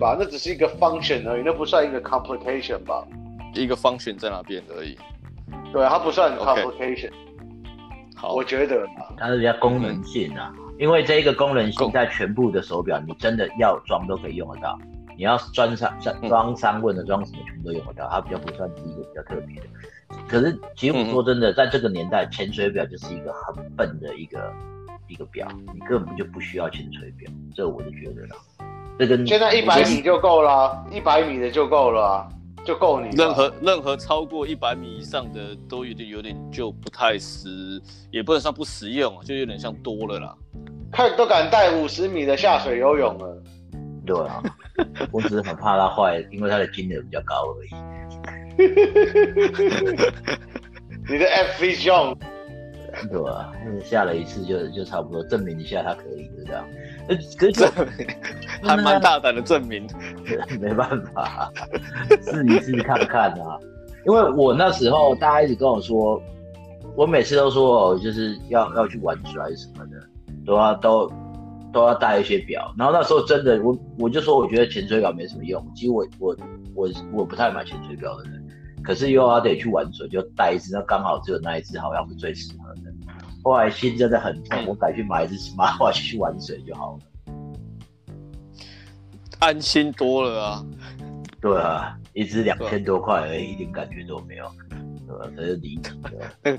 [0.00, 0.16] 吧？
[0.18, 3.06] 那只是一个 function 而已，那不算一个 complication 吧？
[3.54, 4.98] 一个 function 在那边而已。
[5.72, 7.10] 对，它不算 complication。
[7.10, 7.12] Okay.
[8.16, 14.78] 好，我觉得它是比较功能性啊，嗯、因为这一个功能性在全部的手表，你真的要装都可以用得到。
[15.18, 19.66] 你要装三装三问的装什么全部都用得到，它比较不算是一个比较特别的。
[20.28, 24.52] 可是其实我说真的，在这个年代，潜水表就是一个很笨的一个
[25.08, 28.36] 一个表，你根本就不需要潜水表，这我就觉得了。
[28.98, 32.28] 这跟现在一百米就够了，一百米的就够了。
[32.66, 33.08] 就够你。
[33.16, 40.34] 任何任何超过一百米以上的都有点有点就不太实，也不能算不实用，就有点像多了啦。
[40.92, 43.42] 看都敢带五十米的下水游泳了。
[44.04, 44.42] 对啊，
[45.12, 47.70] 我只是很怕它坏，因为它的金额比较高而已。
[51.08, 52.16] 你的 FV John。
[53.10, 53.52] 对啊，
[53.84, 56.64] 下了一次就就差不多证明一下它可以，就这样。
[57.38, 57.64] 可是
[58.62, 59.86] 还蛮大胆的证明，
[60.60, 61.52] 没办法，
[62.22, 63.58] 试一试看看啊。
[64.04, 66.20] 因为我那时候大家一直跟我说，
[66.96, 70.00] 我每次都说哦，就是要要去玩水还是什么的，
[70.44, 71.12] 都要都
[71.72, 72.72] 都要带一些表。
[72.78, 75.64] 然后那时候真的，我我就说我觉得潜水表没什么用。
[75.74, 76.36] 其实我我
[76.74, 78.44] 我我不太买潜水表的人，
[78.82, 82.85] 可是又要得去玩水，就带一只，那刚好只有那一只好像是最适合的。
[83.46, 87.32] 后来心真的很痛，我改去买一只 Smartwatch 去玩水就好了，
[89.38, 90.66] 安心多了啊。
[91.40, 94.50] 对啊，一只两千多块而已，一点感觉都没有，
[95.06, 95.30] 对吧？
[95.36, 96.58] 这是离谱的。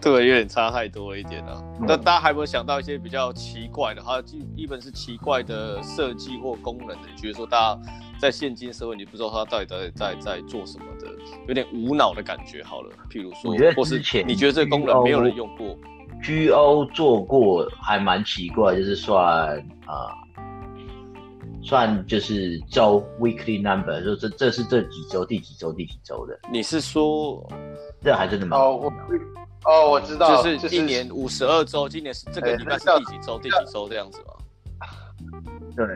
[0.00, 1.62] 对， 有点差太多一点了。
[1.86, 4.02] 那、嗯、大家还有没有想到一些比较奇怪的？
[4.02, 7.08] 哈，基本是奇怪的设计或功能的？
[7.14, 7.78] 你觉得说大家
[8.18, 10.99] 在现今社会，你不知道它到底在在在做什么的，
[11.48, 12.62] 有点无脑的感觉。
[12.62, 15.76] 好了，譬如说，或是你觉得这个功能没有人用过
[16.22, 20.42] ，GO 做过还蛮奇怪，就是算啊、呃，
[21.62, 26.38] 算就是周 weekly number，就这这是这几周第几周第几周的。
[26.52, 27.46] 你是说
[28.02, 28.92] 这还真的蛮哦
[29.66, 33.38] 哦，我知道，就是一年五十二周，今年是这个礼拜是第几周？
[33.38, 34.34] 第几周这样子吗？
[35.76, 35.86] 对，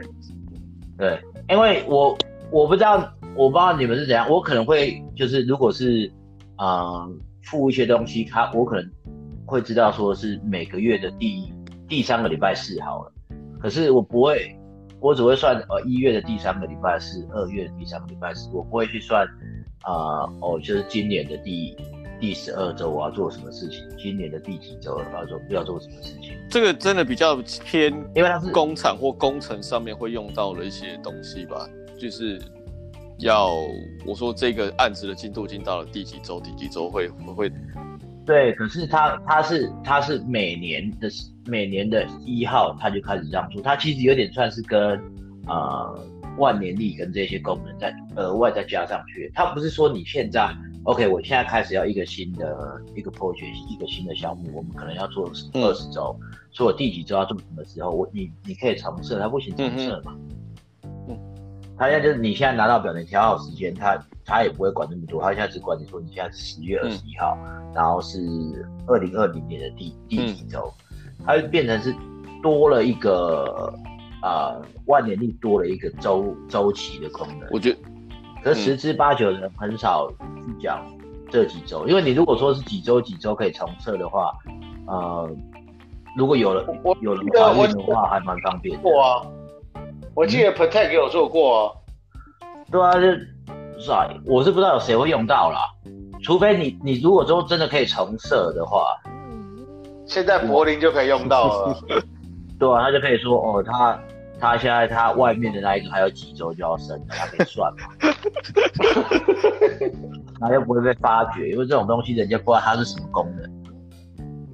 [0.99, 2.17] 对，因为我
[2.51, 6.11] 我不知道，我不知道你们是怎样，我可能会就是如果是
[6.57, 7.07] 啊
[7.43, 8.91] 付、呃、一些东西，他我可能
[9.47, 11.53] 会知道说是每个月的第
[11.89, 13.13] 第三个礼拜四好了，
[13.61, 14.57] 可是我不会，
[15.01, 19.27] 我只会算呃一月的第三个礼拜四，二月的第三个礼拜四，我不会去算
[19.83, 21.77] 啊、呃、哦，就是今年的第。
[22.21, 23.83] 第十二周我要做什么事情？
[23.99, 26.33] 今年的第几周我要做要做什么事情？
[26.49, 31.69] 这个真的比较偏，因为它是工厂或工程上面会用到的一些东西吧。
[31.99, 32.41] 就是
[33.19, 33.51] 要
[34.07, 36.41] 我说这个案子的进度已经到了第几周？
[36.41, 37.53] 第几周会会会？
[38.27, 41.09] 对，可是他他是他是每年的
[41.47, 45.01] 每年的一号他就开始让出，他其实有点算是跟
[45.47, 46.07] 呃
[46.39, 49.31] 万年历跟这些功能再额外再加上去。
[49.35, 50.55] 他不是说你现在。
[50.85, 56.15] OK，我现在开始要一个新的一个 project，一个新的项目，我们可能要做二十周，
[56.53, 60.15] 所以我第几周要做什么时候，我你你可以重设，他不行重设嘛？
[60.15, 60.29] 嗯，
[61.77, 68.19] 他现在就是你现在拿到表，你调好时间，他他也不会管那么多，他现在只管你说你现在是十月二十一号，嗯、然后是
[68.87, 70.73] 二零二零年的第第几周，
[71.25, 71.95] 它就变成是
[72.43, 73.73] 多了一个
[74.23, 77.79] 啊、呃、万年历多了一个周周期的功能，我觉得。
[78.43, 80.87] 可十之八九的人很少去讲
[81.31, 84.33] 这几周，因为你如果说是几周几周可以重测的话，
[84.87, 85.31] 呃，
[86.15, 86.63] 如果有了
[87.01, 88.87] 有人怀孕的话，还蛮方便的。
[90.15, 91.73] 我记得 Protect 也有做过啊。
[92.71, 93.29] 对啊，就是
[94.25, 95.69] 我是不知道有谁会用到啦，
[96.23, 98.87] 除非你你如果说真的可以重设的话，
[100.07, 101.77] 现在柏林就可以用到了。
[102.59, 103.99] 对啊，他就可以说哦，他。
[104.41, 107.83] 他现在他外面的那一个还有几周就要生了，他可以算嘛？
[110.41, 113.49] 他又不会被发觉，因为这种东西人家不知道它是什么功能。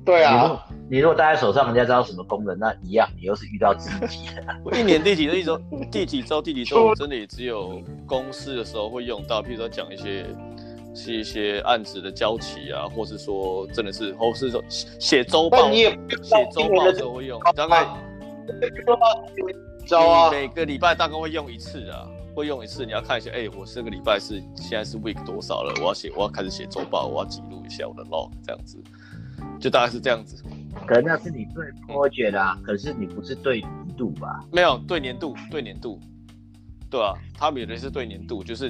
[0.04, 4.76] 对啊，你如果戴在手上，人家知道什么功能，那一样，你又是遇到自己的。
[4.76, 5.56] 一年第几 周？
[5.88, 6.42] 第几周？
[6.42, 6.92] 第几周？
[6.96, 10.26] 真的也只有公司的时候会用到，譬如说讲一些
[10.92, 15.96] 是一些案子的交期啊，或是说真的是，或是说写周报，写
[16.50, 17.84] 周报的时候会用，大概。
[19.96, 22.84] 啊、每个礼拜大概会用一次啊，会用一次。
[22.84, 25.72] 你要看一下，哎、欸，我这个礼拜是现在是 week 多少了？
[25.80, 28.76] 我要写，我要开始写周报，我要记录一下我的 log，这样子，
[29.60, 30.42] 就大概是这样子。
[30.86, 34.44] 可能那是你对 project 啊，可是你不是对年度吧？
[34.52, 35.98] 没有对年度，对年度，
[36.88, 38.68] 对啊，他们有的是对年度，就是，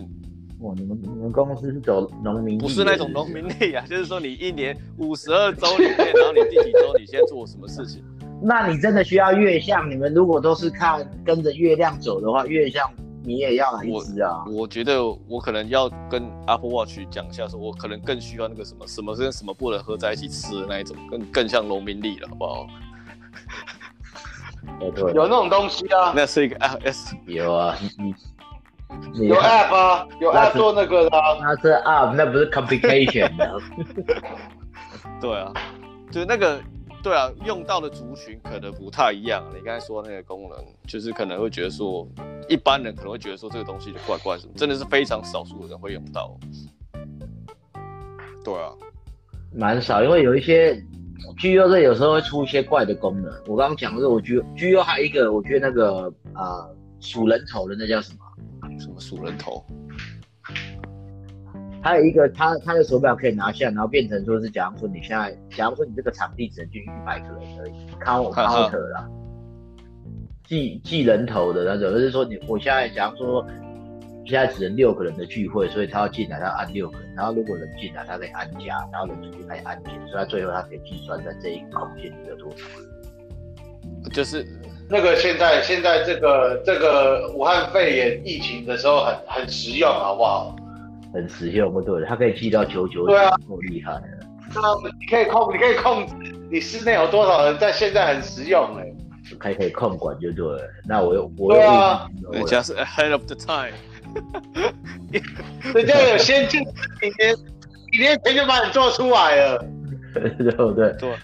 [0.61, 2.63] 哇，你们你们公司是走农民历？
[2.63, 8.03] 不是那种农民历啊，就是说你一年五十二周里面，然后你第几周你先做什么事情？
[8.43, 9.91] 那你真的需要月相？
[9.91, 12.91] 你们如果都是看跟着月亮走的话，月相
[13.23, 14.63] 你也要来一支啊我？
[14.63, 22.67] 我觉得我可能要跟 Apple Watch 讲一下，说我可能更需要那个什么什么跟什么不能合在一起吃的那一种，更更像农民力了，好不好？
[24.95, 26.13] 对，有那种东西啊？
[26.17, 27.77] 那是一个 iOS， 有啊，
[29.15, 30.07] 有 App 啊？
[30.21, 31.11] 有 App 做那个的？
[31.41, 33.61] 那是 App，那不是 Complication 的。
[35.21, 35.53] 对啊，
[36.11, 36.61] 就是那个。
[37.03, 39.43] 对啊，用到的族群可能不太一样。
[39.55, 42.07] 你刚才说那个功能，就是可能会觉得说，
[42.49, 46.39] 一般人可能会觉得说这个东西就怪怪什么，真的是非常少数的人会用到。
[48.45, 48.73] 对啊，
[49.55, 50.75] 蛮少，因为有一些
[51.39, 53.33] GU 这有时候会出一些怪的功能。
[53.47, 56.69] 我刚刚讲的是，我觉得 GU 还有一个，我觉得那个啊
[57.01, 58.79] 数人头的那叫什么？
[58.79, 59.65] 什么数人头？
[61.83, 67.73] 还有一个，他他的手表可以拿下，然后变成说是，假如说你现在，假如说你这个场地只能进一百个人而已
[68.05, 69.09] ，count counter 啦，
[70.47, 73.47] 记记人头的那种，就是说你我现在假如说
[74.27, 84.13] 现在只能六个人的聚会，所以他要进来，他要按六个人，然后如果人进来，他可以按加，然后人出去他也按减，所以他最后他可以计算在这一个空间里有多少人。
[84.13, 84.47] 就是
[84.89, 90.57] 那个现在现在这个这个武汉肺炎疫情的时候很很实用，好不好？
[91.13, 94.03] 很实用，不对，它可以记到九九九，对啊，够厉害了。
[94.55, 94.61] 那
[94.99, 96.15] 你可以控，你可以控制
[96.51, 98.87] 你室内有多少人，在现在很实用哎，
[99.39, 100.63] 还可以控管就对了。
[100.87, 103.73] 那我又我对啊，人家是 ahead of the time，
[105.75, 107.37] 人家有先进，几年
[107.93, 109.65] 几年前就把你做出来了，
[110.15, 110.93] 对不对？
[110.99, 111.15] 对，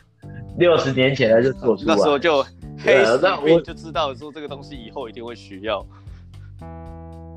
[0.59, 2.44] 六十年前他就做出来，那时候就
[2.85, 5.85] 黑死病我就知道说这个东西以后一定会需要。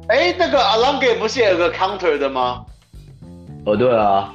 [0.10, 2.66] 哎，那个 Alongate 不是也有个 counter 的吗？
[3.66, 4.34] 哦，对啊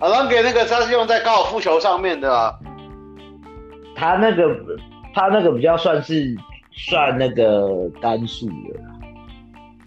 [0.00, 2.52] ，Alongate 那个它是用在高尔夫球上面的啊。
[3.94, 4.44] 他那个
[5.14, 6.34] 他那个比较算是
[6.72, 8.80] 算那个单数的，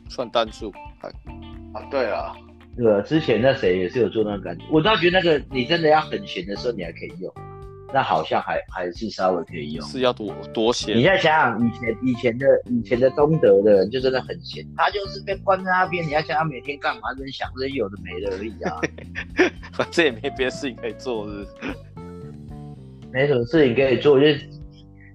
[0.09, 0.71] 算单数。
[1.73, 2.33] 啊，对啊，
[2.77, 7.29] 对啊，之前那谁也是有做那个感觉，我倒觉得那个你真的要很闲的时候，你还可以用。
[7.93, 10.97] 那好像还还是稍微可以用，是要多多闲。
[10.97, 16.05] 你再想想以前以前的以前的东德的人就真的很闲，他就是被关在那边。
[16.05, 17.13] 你要想他每天干嘛？
[17.13, 18.81] 真想着有的没的而已啊，
[19.71, 21.51] 反正也没别的事情可以做，是，是？
[23.13, 24.49] 没什么事情可以做，就是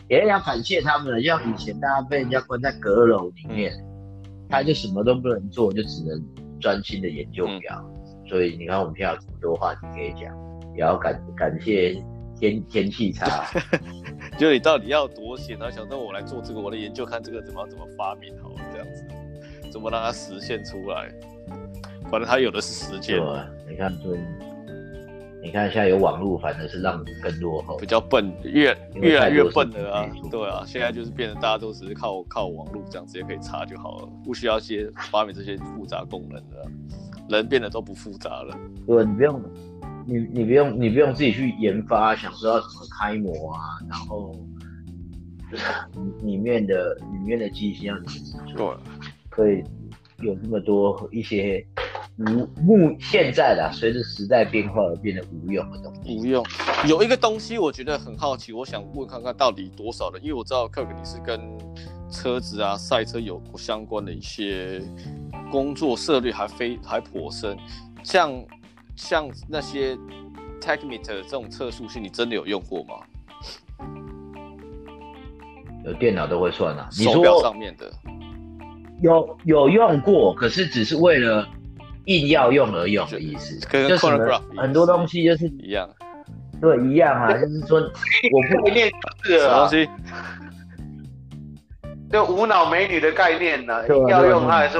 [0.08, 1.22] 也要感谢他们了。
[1.22, 6.24] 像以前大家被人家关在阁楼里面，嗯、他就什么都不能做，就只能
[6.58, 7.84] 专心的研究表。
[7.84, 10.34] 嗯、所以你看我们现在有这么多话题可以讲，
[10.74, 12.02] 也要感感谢。
[12.42, 13.46] 天天气差，
[14.36, 15.56] 就你到底要多闲？
[15.56, 19.04] 他想说我来做这个，我来研究看这个怎么怎么发明好了，这样子，
[19.70, 21.08] 怎么让它实现出来？
[22.10, 23.20] 反正他有的是时间。
[23.68, 24.18] 你看，对，
[25.40, 30.10] 你看现在有网络，反正是让你更落后，比较笨，越越来越笨了啊！
[30.28, 36.66] 对啊，现在就是变得大家都只是靠靠网络这样直接可以查就好了，不需要些发明这些复杂功能的，
[37.28, 38.58] 人变得都不复杂了。
[38.84, 39.40] 对，你不用。
[40.06, 44.34] 你你不用你不用自己去研发，想知道怎么开模啊，然后
[46.22, 48.10] 里面的里面的机芯要怎么
[48.56, 48.80] 做，
[49.28, 49.62] 可以
[50.20, 51.64] 有那么多一些
[52.18, 56.18] 无目现在的随着时代变化而变得无用的东西。
[56.18, 56.44] 无用，
[56.88, 61.40] 有一个东西我觉得很好奇，我想问看看到底多少人，因为我知道 Kirk 你是跟
[62.10, 64.82] 车子啊赛车有相关的一些
[65.50, 67.56] 工作涉猎还非还颇深，
[68.02, 68.44] 像。
[68.96, 69.96] 像那些
[70.60, 72.94] Techmeter 这种测速器，你真的有用过吗？
[75.84, 77.90] 有电脑都会算啊，手表上面的。
[79.00, 81.44] 有有用过，可是只是为了
[82.04, 84.06] 硬要用而用的意思，跟就是
[84.56, 85.90] 很多东西就是一样，
[86.60, 87.80] 对，一样啊，就是说
[88.32, 88.88] 我不会念
[89.24, 89.88] 字什么东西，
[92.12, 94.78] 就无脑美女的概念呢、要用它还是。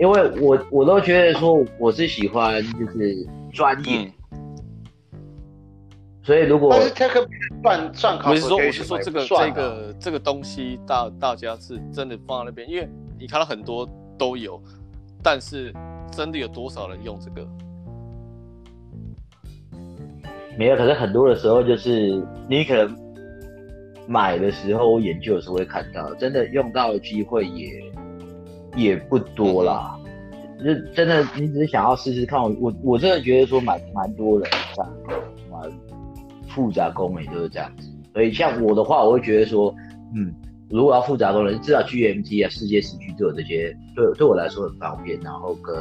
[0.00, 4.40] 因为我我都觉得说我是喜欢就是专业，嗯、
[6.22, 7.28] 所以如果但是这个
[7.62, 13.86] 算算考，我是说我是说这个这个这个东西大大家是真的放在那边，因为你看到很多
[14.16, 14.58] 都有，
[15.22, 15.70] 但是
[16.10, 17.46] 真的有多少人用这个？
[20.56, 22.96] 没有，可是很多的时候就是你可能
[24.08, 27.89] 买的时候研究的时候会看到，真的用到的机会也。
[28.76, 29.98] 也不多啦，
[30.58, 32.40] 就真的，你只是想要试试看。
[32.40, 34.92] 我我我真的觉得说蛮蛮多人这样，
[35.50, 35.70] 蛮
[36.48, 37.88] 复杂功能就是这样子。
[38.12, 39.74] 所以像我的话，我会觉得说，
[40.14, 40.34] 嗯，
[40.68, 45.18] 如果要复杂功能，至少 GMT 啊、世界时区都有这些，对对我来说很方便。
[45.20, 45.74] 然后跟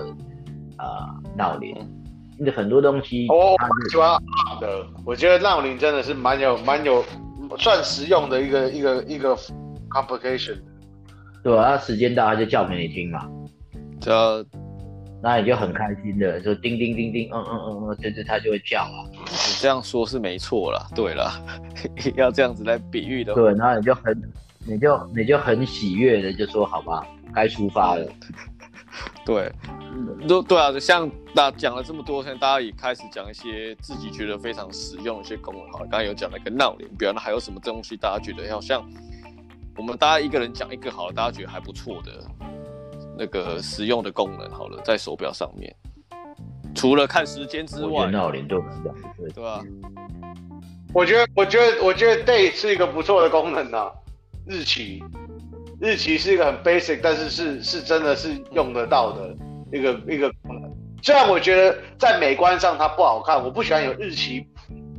[0.78, 1.76] 啊闹铃，
[2.38, 3.55] 那很多东西哦，
[3.91, 4.18] 喜欢
[4.61, 7.03] 的，我觉得闹铃真的是蛮有蛮有
[7.57, 9.36] 算实用的一个一个一个
[9.89, 10.57] complication。
[11.43, 13.29] 对啊，时间到他就叫给你听嘛，
[13.99, 14.45] 这，
[15.21, 19.07] 那你就很开心的，就叮叮叮叮，嗯嗯嗯嗯，对对，他就会叫啊。
[19.11, 21.31] 你这样说是没错了，对了，
[22.15, 23.41] 要这样子来比喻的话。
[23.41, 24.31] 对，然后你就很，
[24.65, 28.05] 你就你就很喜悦的就说好吧，该出发了。
[29.25, 29.51] 对，
[30.27, 35.63] 都对啊，像大讲了这么多，现在大家也开始讲一些自己觉得非常实用的一些功能。
[35.71, 38.83] 好，刚刚有讲了一个闹铃表，那还有什么东西大家觉得好像
[39.80, 42.11] 我们大家一个人讲一个好了，大家觉得还不错的
[43.17, 45.73] 那个实用的功能好了，在手表上面，
[46.75, 49.61] 除了看时间之外，闹铃都能讲，对对啊。
[50.93, 53.89] 我觉得，我觉得，我觉得 Day 是一个不错的功能啊，
[54.45, 55.01] 日期。
[55.80, 59.34] 日期是一个很 basic，但是是是真的是用得到的
[59.71, 60.69] 一个一个功能。
[61.01, 64.45] 虽然我觉得在美观上它不好看，我不喜欢有日期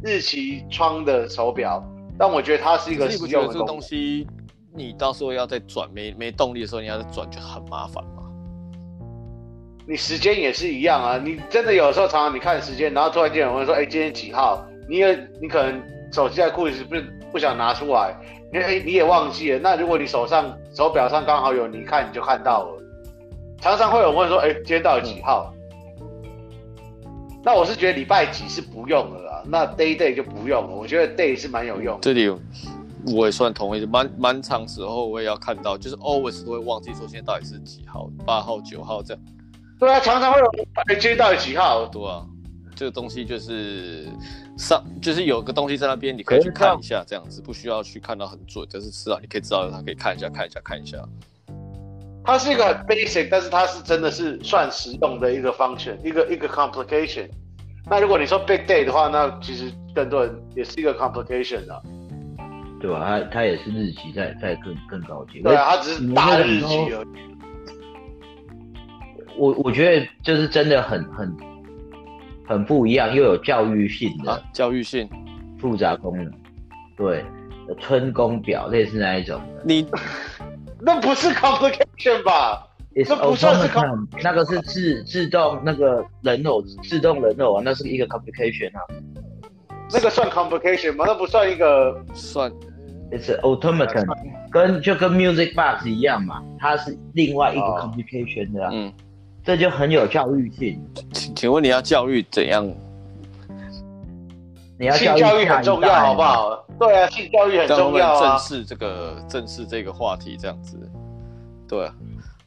[0.02, 1.84] 日期窗的手表，
[2.18, 4.26] 但我觉得它是一个实用的东西
[4.74, 8.22] 你到时候要再转没没动力的时候，你要再转就很麻烦嘛。
[9.86, 14.64] 你时间也是一样啊，你真的有时候常常你看时间，然后突然间有人说，哎，今天几号？
[14.88, 17.02] 你也你可能手机在裤子不是
[17.32, 18.14] 不想拿出来。
[18.52, 22.82] 因为你也忘记了，那如果你手上手表上刚好有，你一看你就看到了。
[23.60, 25.54] 常常会有人问说：“哎，今天到底几号？”
[26.02, 30.74] 嗯、那我是觉得礼拜几是不用了啦，那 day day 就不用了。
[30.74, 32.00] 我觉得 day 是蛮有用的。
[32.02, 32.28] 这里
[33.06, 39.22] 我也算同意，蛮蛮长时候我也要看到，就是 always 都会忘记说现在到底是几号，八号、九号这样。
[39.78, 42.26] 对啊，常常会有人问：“哎，今天到底几号？”对啊。
[42.76, 44.08] 这个东西就是
[44.56, 50.96] 上，就是有个东西在那边，你可以去看一下，这样子不需要去看到很准，但是至少你可以知道，它可以看一下，看一下，看一下。
[52.24, 57.28] 它是一个很 basic，但是它是真的是算实用的一个 function，一个一个 complication。
[57.86, 61.82] 那如果你说 big day 的话，那其实更多人也是一个 complication 啊，
[62.80, 63.04] 对吧？
[63.06, 67.06] 它它也是日期在在更更高级，对啊，它只是大日期而已。
[69.36, 71.36] 我我觉得就是真的很很。
[72.48, 75.08] 很不一样，又有教育性的、啊、教育性
[75.60, 76.28] 复杂功能，
[76.96, 77.24] 对，
[77.78, 79.40] 春宫表类似那一种。
[79.64, 79.86] 你
[80.82, 88.82] 那不是 complication 吧？It's 那不算是 com，那个是自自动那个人偶自动人偶啊，那是一个 complication 啊。
[89.92, 91.04] 那个算 complication 吗？
[91.06, 92.52] 那不算一个算。
[93.10, 94.06] It's automaton，
[94.50, 98.70] 跟就跟 music box 一样嘛，它是另外一个 complication 的、啊。
[98.72, 98.92] 嗯。
[99.42, 100.78] 这就很有教育性。
[101.12, 102.70] 请请问你要教育怎样？
[104.78, 106.64] 你要教育，教育很重要，好不好？
[106.78, 108.20] 对啊，性教育很重要啊。
[108.20, 110.78] 正视这个，正视这个话题，这样子。
[111.66, 111.94] 对啊，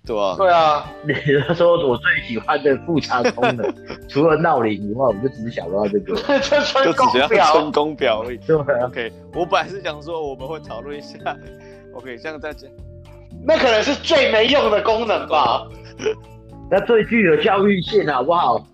[0.05, 0.35] 对啊。
[0.37, 0.91] 对啊。
[1.07, 1.13] 你
[1.55, 3.73] 说我最喜欢的复查功能，
[4.07, 6.15] 除了闹铃以外，我就只是想到这个。
[6.41, 8.37] 这春宫表，春宫表而已。
[8.37, 8.87] 对啊。
[8.87, 11.17] OK，我本来是想说我们会讨论一下。
[11.93, 12.69] OK，这样再讲。
[13.45, 15.67] 那可能是最没用的功能吧。
[16.71, 18.65] 那最具有教育性，好不好？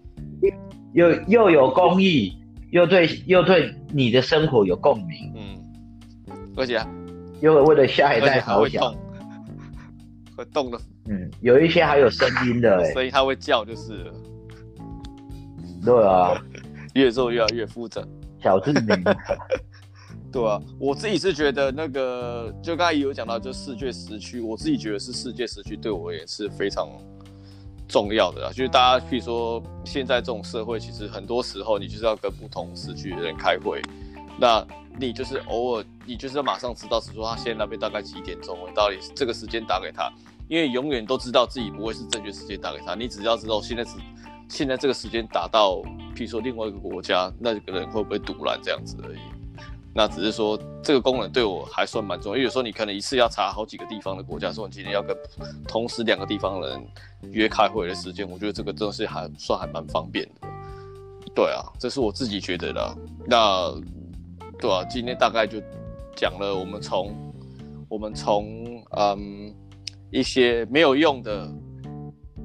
[0.94, 2.34] 又又有公益，
[2.72, 5.34] 又对又对你的生活有共鸣。
[5.36, 6.80] 嗯，而且
[7.42, 8.94] 又为了下一代好想，
[10.36, 10.80] 会动的。
[11.10, 14.14] 嗯，有一些还有声音的， 所以它会叫，就是了。
[15.84, 16.40] 对啊，
[16.94, 18.02] 越做越来越复杂。
[18.42, 19.04] 小智明。
[20.32, 26.88] 对啊，我自己是觉得那个，就刚才也有讲到，就世界时区，我自己觉得是世界时区，对我也是非常。
[27.92, 33.82] 重要的啦，就是大家，譬如说，现在这种社会，其实很多时候你就是要跟不同时区的人开会，
[34.40, 34.64] 那
[35.00, 40.08] 你就是偶尔，你就是要马上知道，是说他现在那边大概几点钟，我到底这个时间打给他，
[40.50, 43.92] 因为永远都知道自己不会是正确时间打给他，你只要知道现在是
[44.50, 45.76] 现在这个时间打到，
[46.16, 49.20] 譬如说另外一个国家，那个人会不会堵拦这样子而已。
[49.94, 55.16] 那只是说这个功能对我还算蛮重要，因为有时候你可能一次要查好几个地方的国家，说你今天要跟
[55.68, 56.88] 同时两个地方人
[57.32, 60.48] 约开会的时间，我觉得这个真的是还算还蛮方便的。
[61.36, 62.98] 对啊，这是我自己觉得的。
[63.28, 63.72] 那
[64.60, 65.62] 对啊，今天大概就
[66.16, 67.34] 讲了我们从
[67.88, 69.54] 我们从嗯
[70.12, 71.52] 一些没有用的，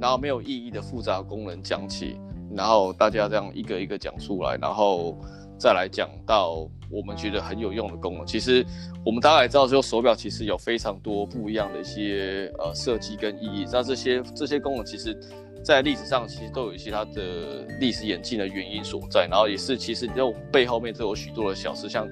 [0.00, 2.16] 然后没有意义的复杂功能讲起，
[2.54, 5.16] 然后大家这样一个一个讲出来，然后。
[5.56, 8.66] 再来讲到我们觉得很有用的功能，其实
[9.06, 13.64] 我们大概也知道，说手表其实有非常多不一样的一些呃设计跟意义。
[13.72, 15.16] 那这些这些功能，其实，
[15.64, 19.26] 在历史上其实都有一些它的历史演进的原因所在。
[19.30, 22.06] 然后也是其实就背后面都有许多的小事，像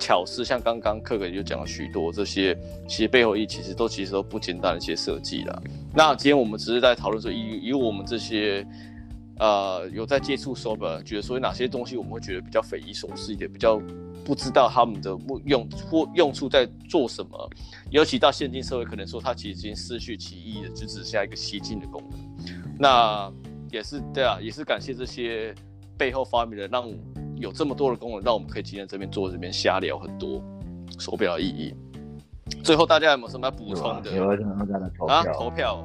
[0.00, 2.56] 巧思，像刚刚克克就讲了许多这些，
[2.88, 5.62] 其实背后意义其实都其实都不简单的一些设计啦。
[5.94, 8.66] 那今天我们只是在讨论说，以以我们这些。
[9.38, 13.78] 呃，有在接触手表，觉得说哪些东西我们会觉得比较匪夷所思一点，比较
[14.24, 17.50] 不知道他们的用或用处在做什么。
[17.90, 22.55] 尤其到现今社会，可能说它其实已经失去其意义了，就只剩下一个吸睛的功能。
[22.78, 23.30] 那
[23.70, 25.54] 也是对啊，也是感谢这些
[25.98, 26.84] 背后发明的，让
[27.36, 30.42] 有这么多的功能，让我们可以今天这边坐这边瞎聊很多
[30.98, 31.74] 手表的意义。
[32.62, 34.10] 最后大家有没有什么要补充的？
[34.12, 35.14] 有什么要投票？
[35.14, 35.84] 啊，投票。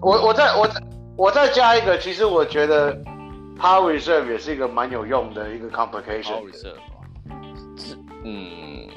[0.00, 0.82] 我我再我在。
[1.16, 2.96] 我再加一个，其实我觉得
[3.58, 6.22] Power Reserve 也是一个蛮有用的一个 complication。
[6.22, 6.78] Power Reserve，
[8.24, 8.88] 嗯，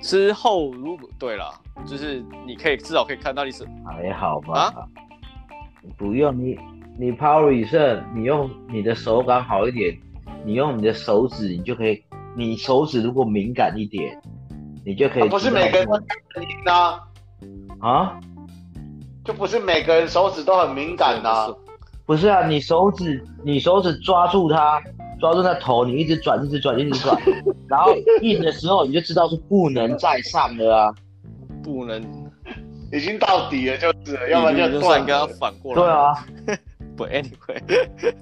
[0.00, 1.52] 之后如果对了，
[1.84, 4.72] 就是你可以至少可以看到你是还好吧？
[4.74, 4.88] 啊，
[5.96, 6.58] 不用你
[6.98, 9.96] 你 Power Reserve，你用你的手感好一点，
[10.44, 12.02] 你用你的手指，你就可以，
[12.36, 14.20] 你手指如果敏感一点，
[14.84, 15.28] 你就可以。
[15.28, 15.94] 不是每个人都
[16.40, 17.00] 敏感啊？
[17.80, 18.20] 啊？
[19.24, 21.54] 就不是每个人手指都很敏感呐、啊，
[22.04, 24.78] 不是啊，你手指你手指抓住它，
[25.18, 27.18] 抓住那头，你一直转，一直转，一直转，
[27.66, 30.94] 然后硬的时候你就知道是不能再上了啊，
[31.62, 32.02] 不能，
[32.92, 35.80] 已经到底了就是了，要不然就断，应该要反过来。
[35.82, 36.26] 对啊，
[36.96, 38.14] 不，anyway，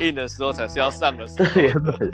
[0.00, 2.10] 硬的时候才是要上的时候，这原本，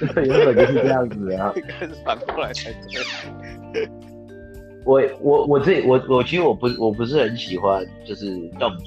[0.14, 2.72] 这原本就是这样子啊，应该是反过来才
[3.72, 3.88] 对。
[4.84, 8.84] 我我我自己我我其实我不我不是很喜欢就是动图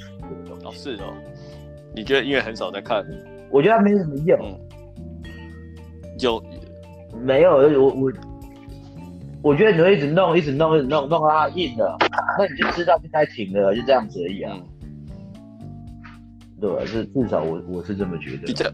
[0.48, 0.90] 这个东西。
[0.92, 1.14] 哦，是哦，
[1.94, 3.06] 你觉得因为很少在看？
[3.52, 4.40] 我觉得它没什么用。
[4.40, 5.30] 嗯、
[6.20, 6.44] 有
[7.22, 7.52] 没有？
[7.52, 8.12] 我我
[9.44, 11.98] 我觉得你会一直弄一直弄一直弄弄到它硬了，
[12.38, 14.56] 那你就知道就该停了，就这样子而已啊。
[14.56, 14.88] 嗯、
[16.60, 18.54] 对吧，是至少我我是这么觉得。
[18.54, 18.70] 较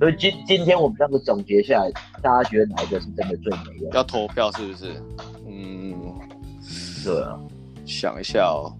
[0.00, 1.90] 所以今今天我们这样子总结下来，
[2.22, 3.90] 大家觉得哪一个是真的最没用？
[3.92, 4.92] 要投票是不是？
[5.48, 5.94] 嗯。
[7.04, 7.38] 对啊，
[7.84, 8.72] 想一下哦，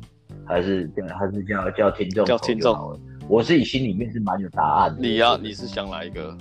[0.46, 5.00] 还是叫还是叫叫听众叫听众，我自己心里面是蛮有答案的。
[5.00, 6.36] 你呀、啊，你是想哪一个？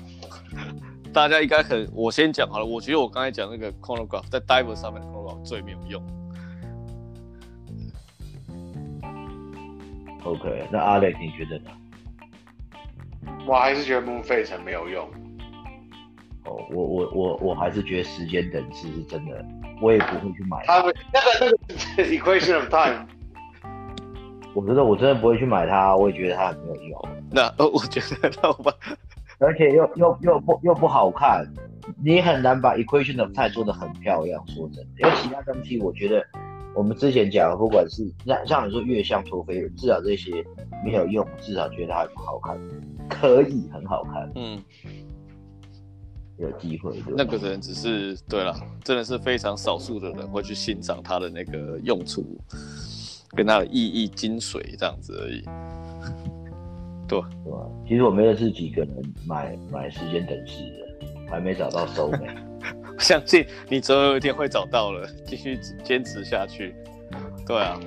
[1.13, 2.65] 大家应该很，我先讲好了。
[2.65, 6.03] 我觉得我刚才讲那个 chronograph 在 diver 上面的 chronograph 最没有用。
[10.23, 11.69] OK，那 Alex 你觉得呢？
[13.45, 15.05] 我还是觉得 Moon Phase 没有用。
[16.45, 19.45] 哦，我我我我还是觉得时间等式是真的，
[19.81, 20.77] 我也不会去买它。
[20.77, 20.93] 那个
[21.97, 23.05] 那个 equation of time，
[24.53, 27.01] 我觉得我真的不会去买它，我也觉得它很没有用。
[27.29, 28.73] 那呃，我觉得那我把，
[29.43, 31.45] 而且又又又不又不好看，
[32.03, 34.43] 你很难把 equation of time 做得很漂亮。
[34.47, 36.25] 说真的，因为其他东西，我觉得
[36.75, 40.43] 我们之前讲的，不管是像像你说月相陀飞轮，至少这些
[40.83, 42.57] 没有用，至少觉得它不好看，
[43.09, 44.31] 可以很好看。
[44.35, 44.63] 嗯。
[46.37, 52.25] 有机会，那个人只是对了，真的是非常少数的人会去欣赏它的那个用处，
[53.35, 55.43] 跟它的意义精髓这样子而已。
[57.07, 57.59] 对，对吧？
[57.87, 62.27] 其实我们认识几个人买买时间等式的，还没找到收美。
[62.99, 66.75] 相信你总有一天会找到了，继续坚持下去。
[67.45, 67.79] 对啊，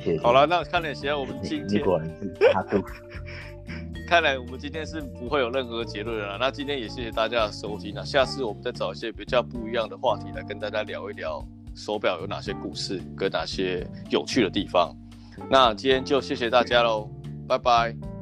[0.00, 0.20] 谢谢。
[0.20, 1.82] 好了，那看来现在我们今天。
[4.08, 6.38] 看来我们今天是不会有任何结论了。
[6.40, 7.92] 那今天也谢谢大家的收听。
[7.94, 14.96] 那下次我们再找一些比较不一样的话题来跟大家聊一聊手表有哪些故事跟哪些有趣的地方。
[15.50, 17.10] 那今天就谢谢大家喽，
[17.46, 18.17] 拜拜。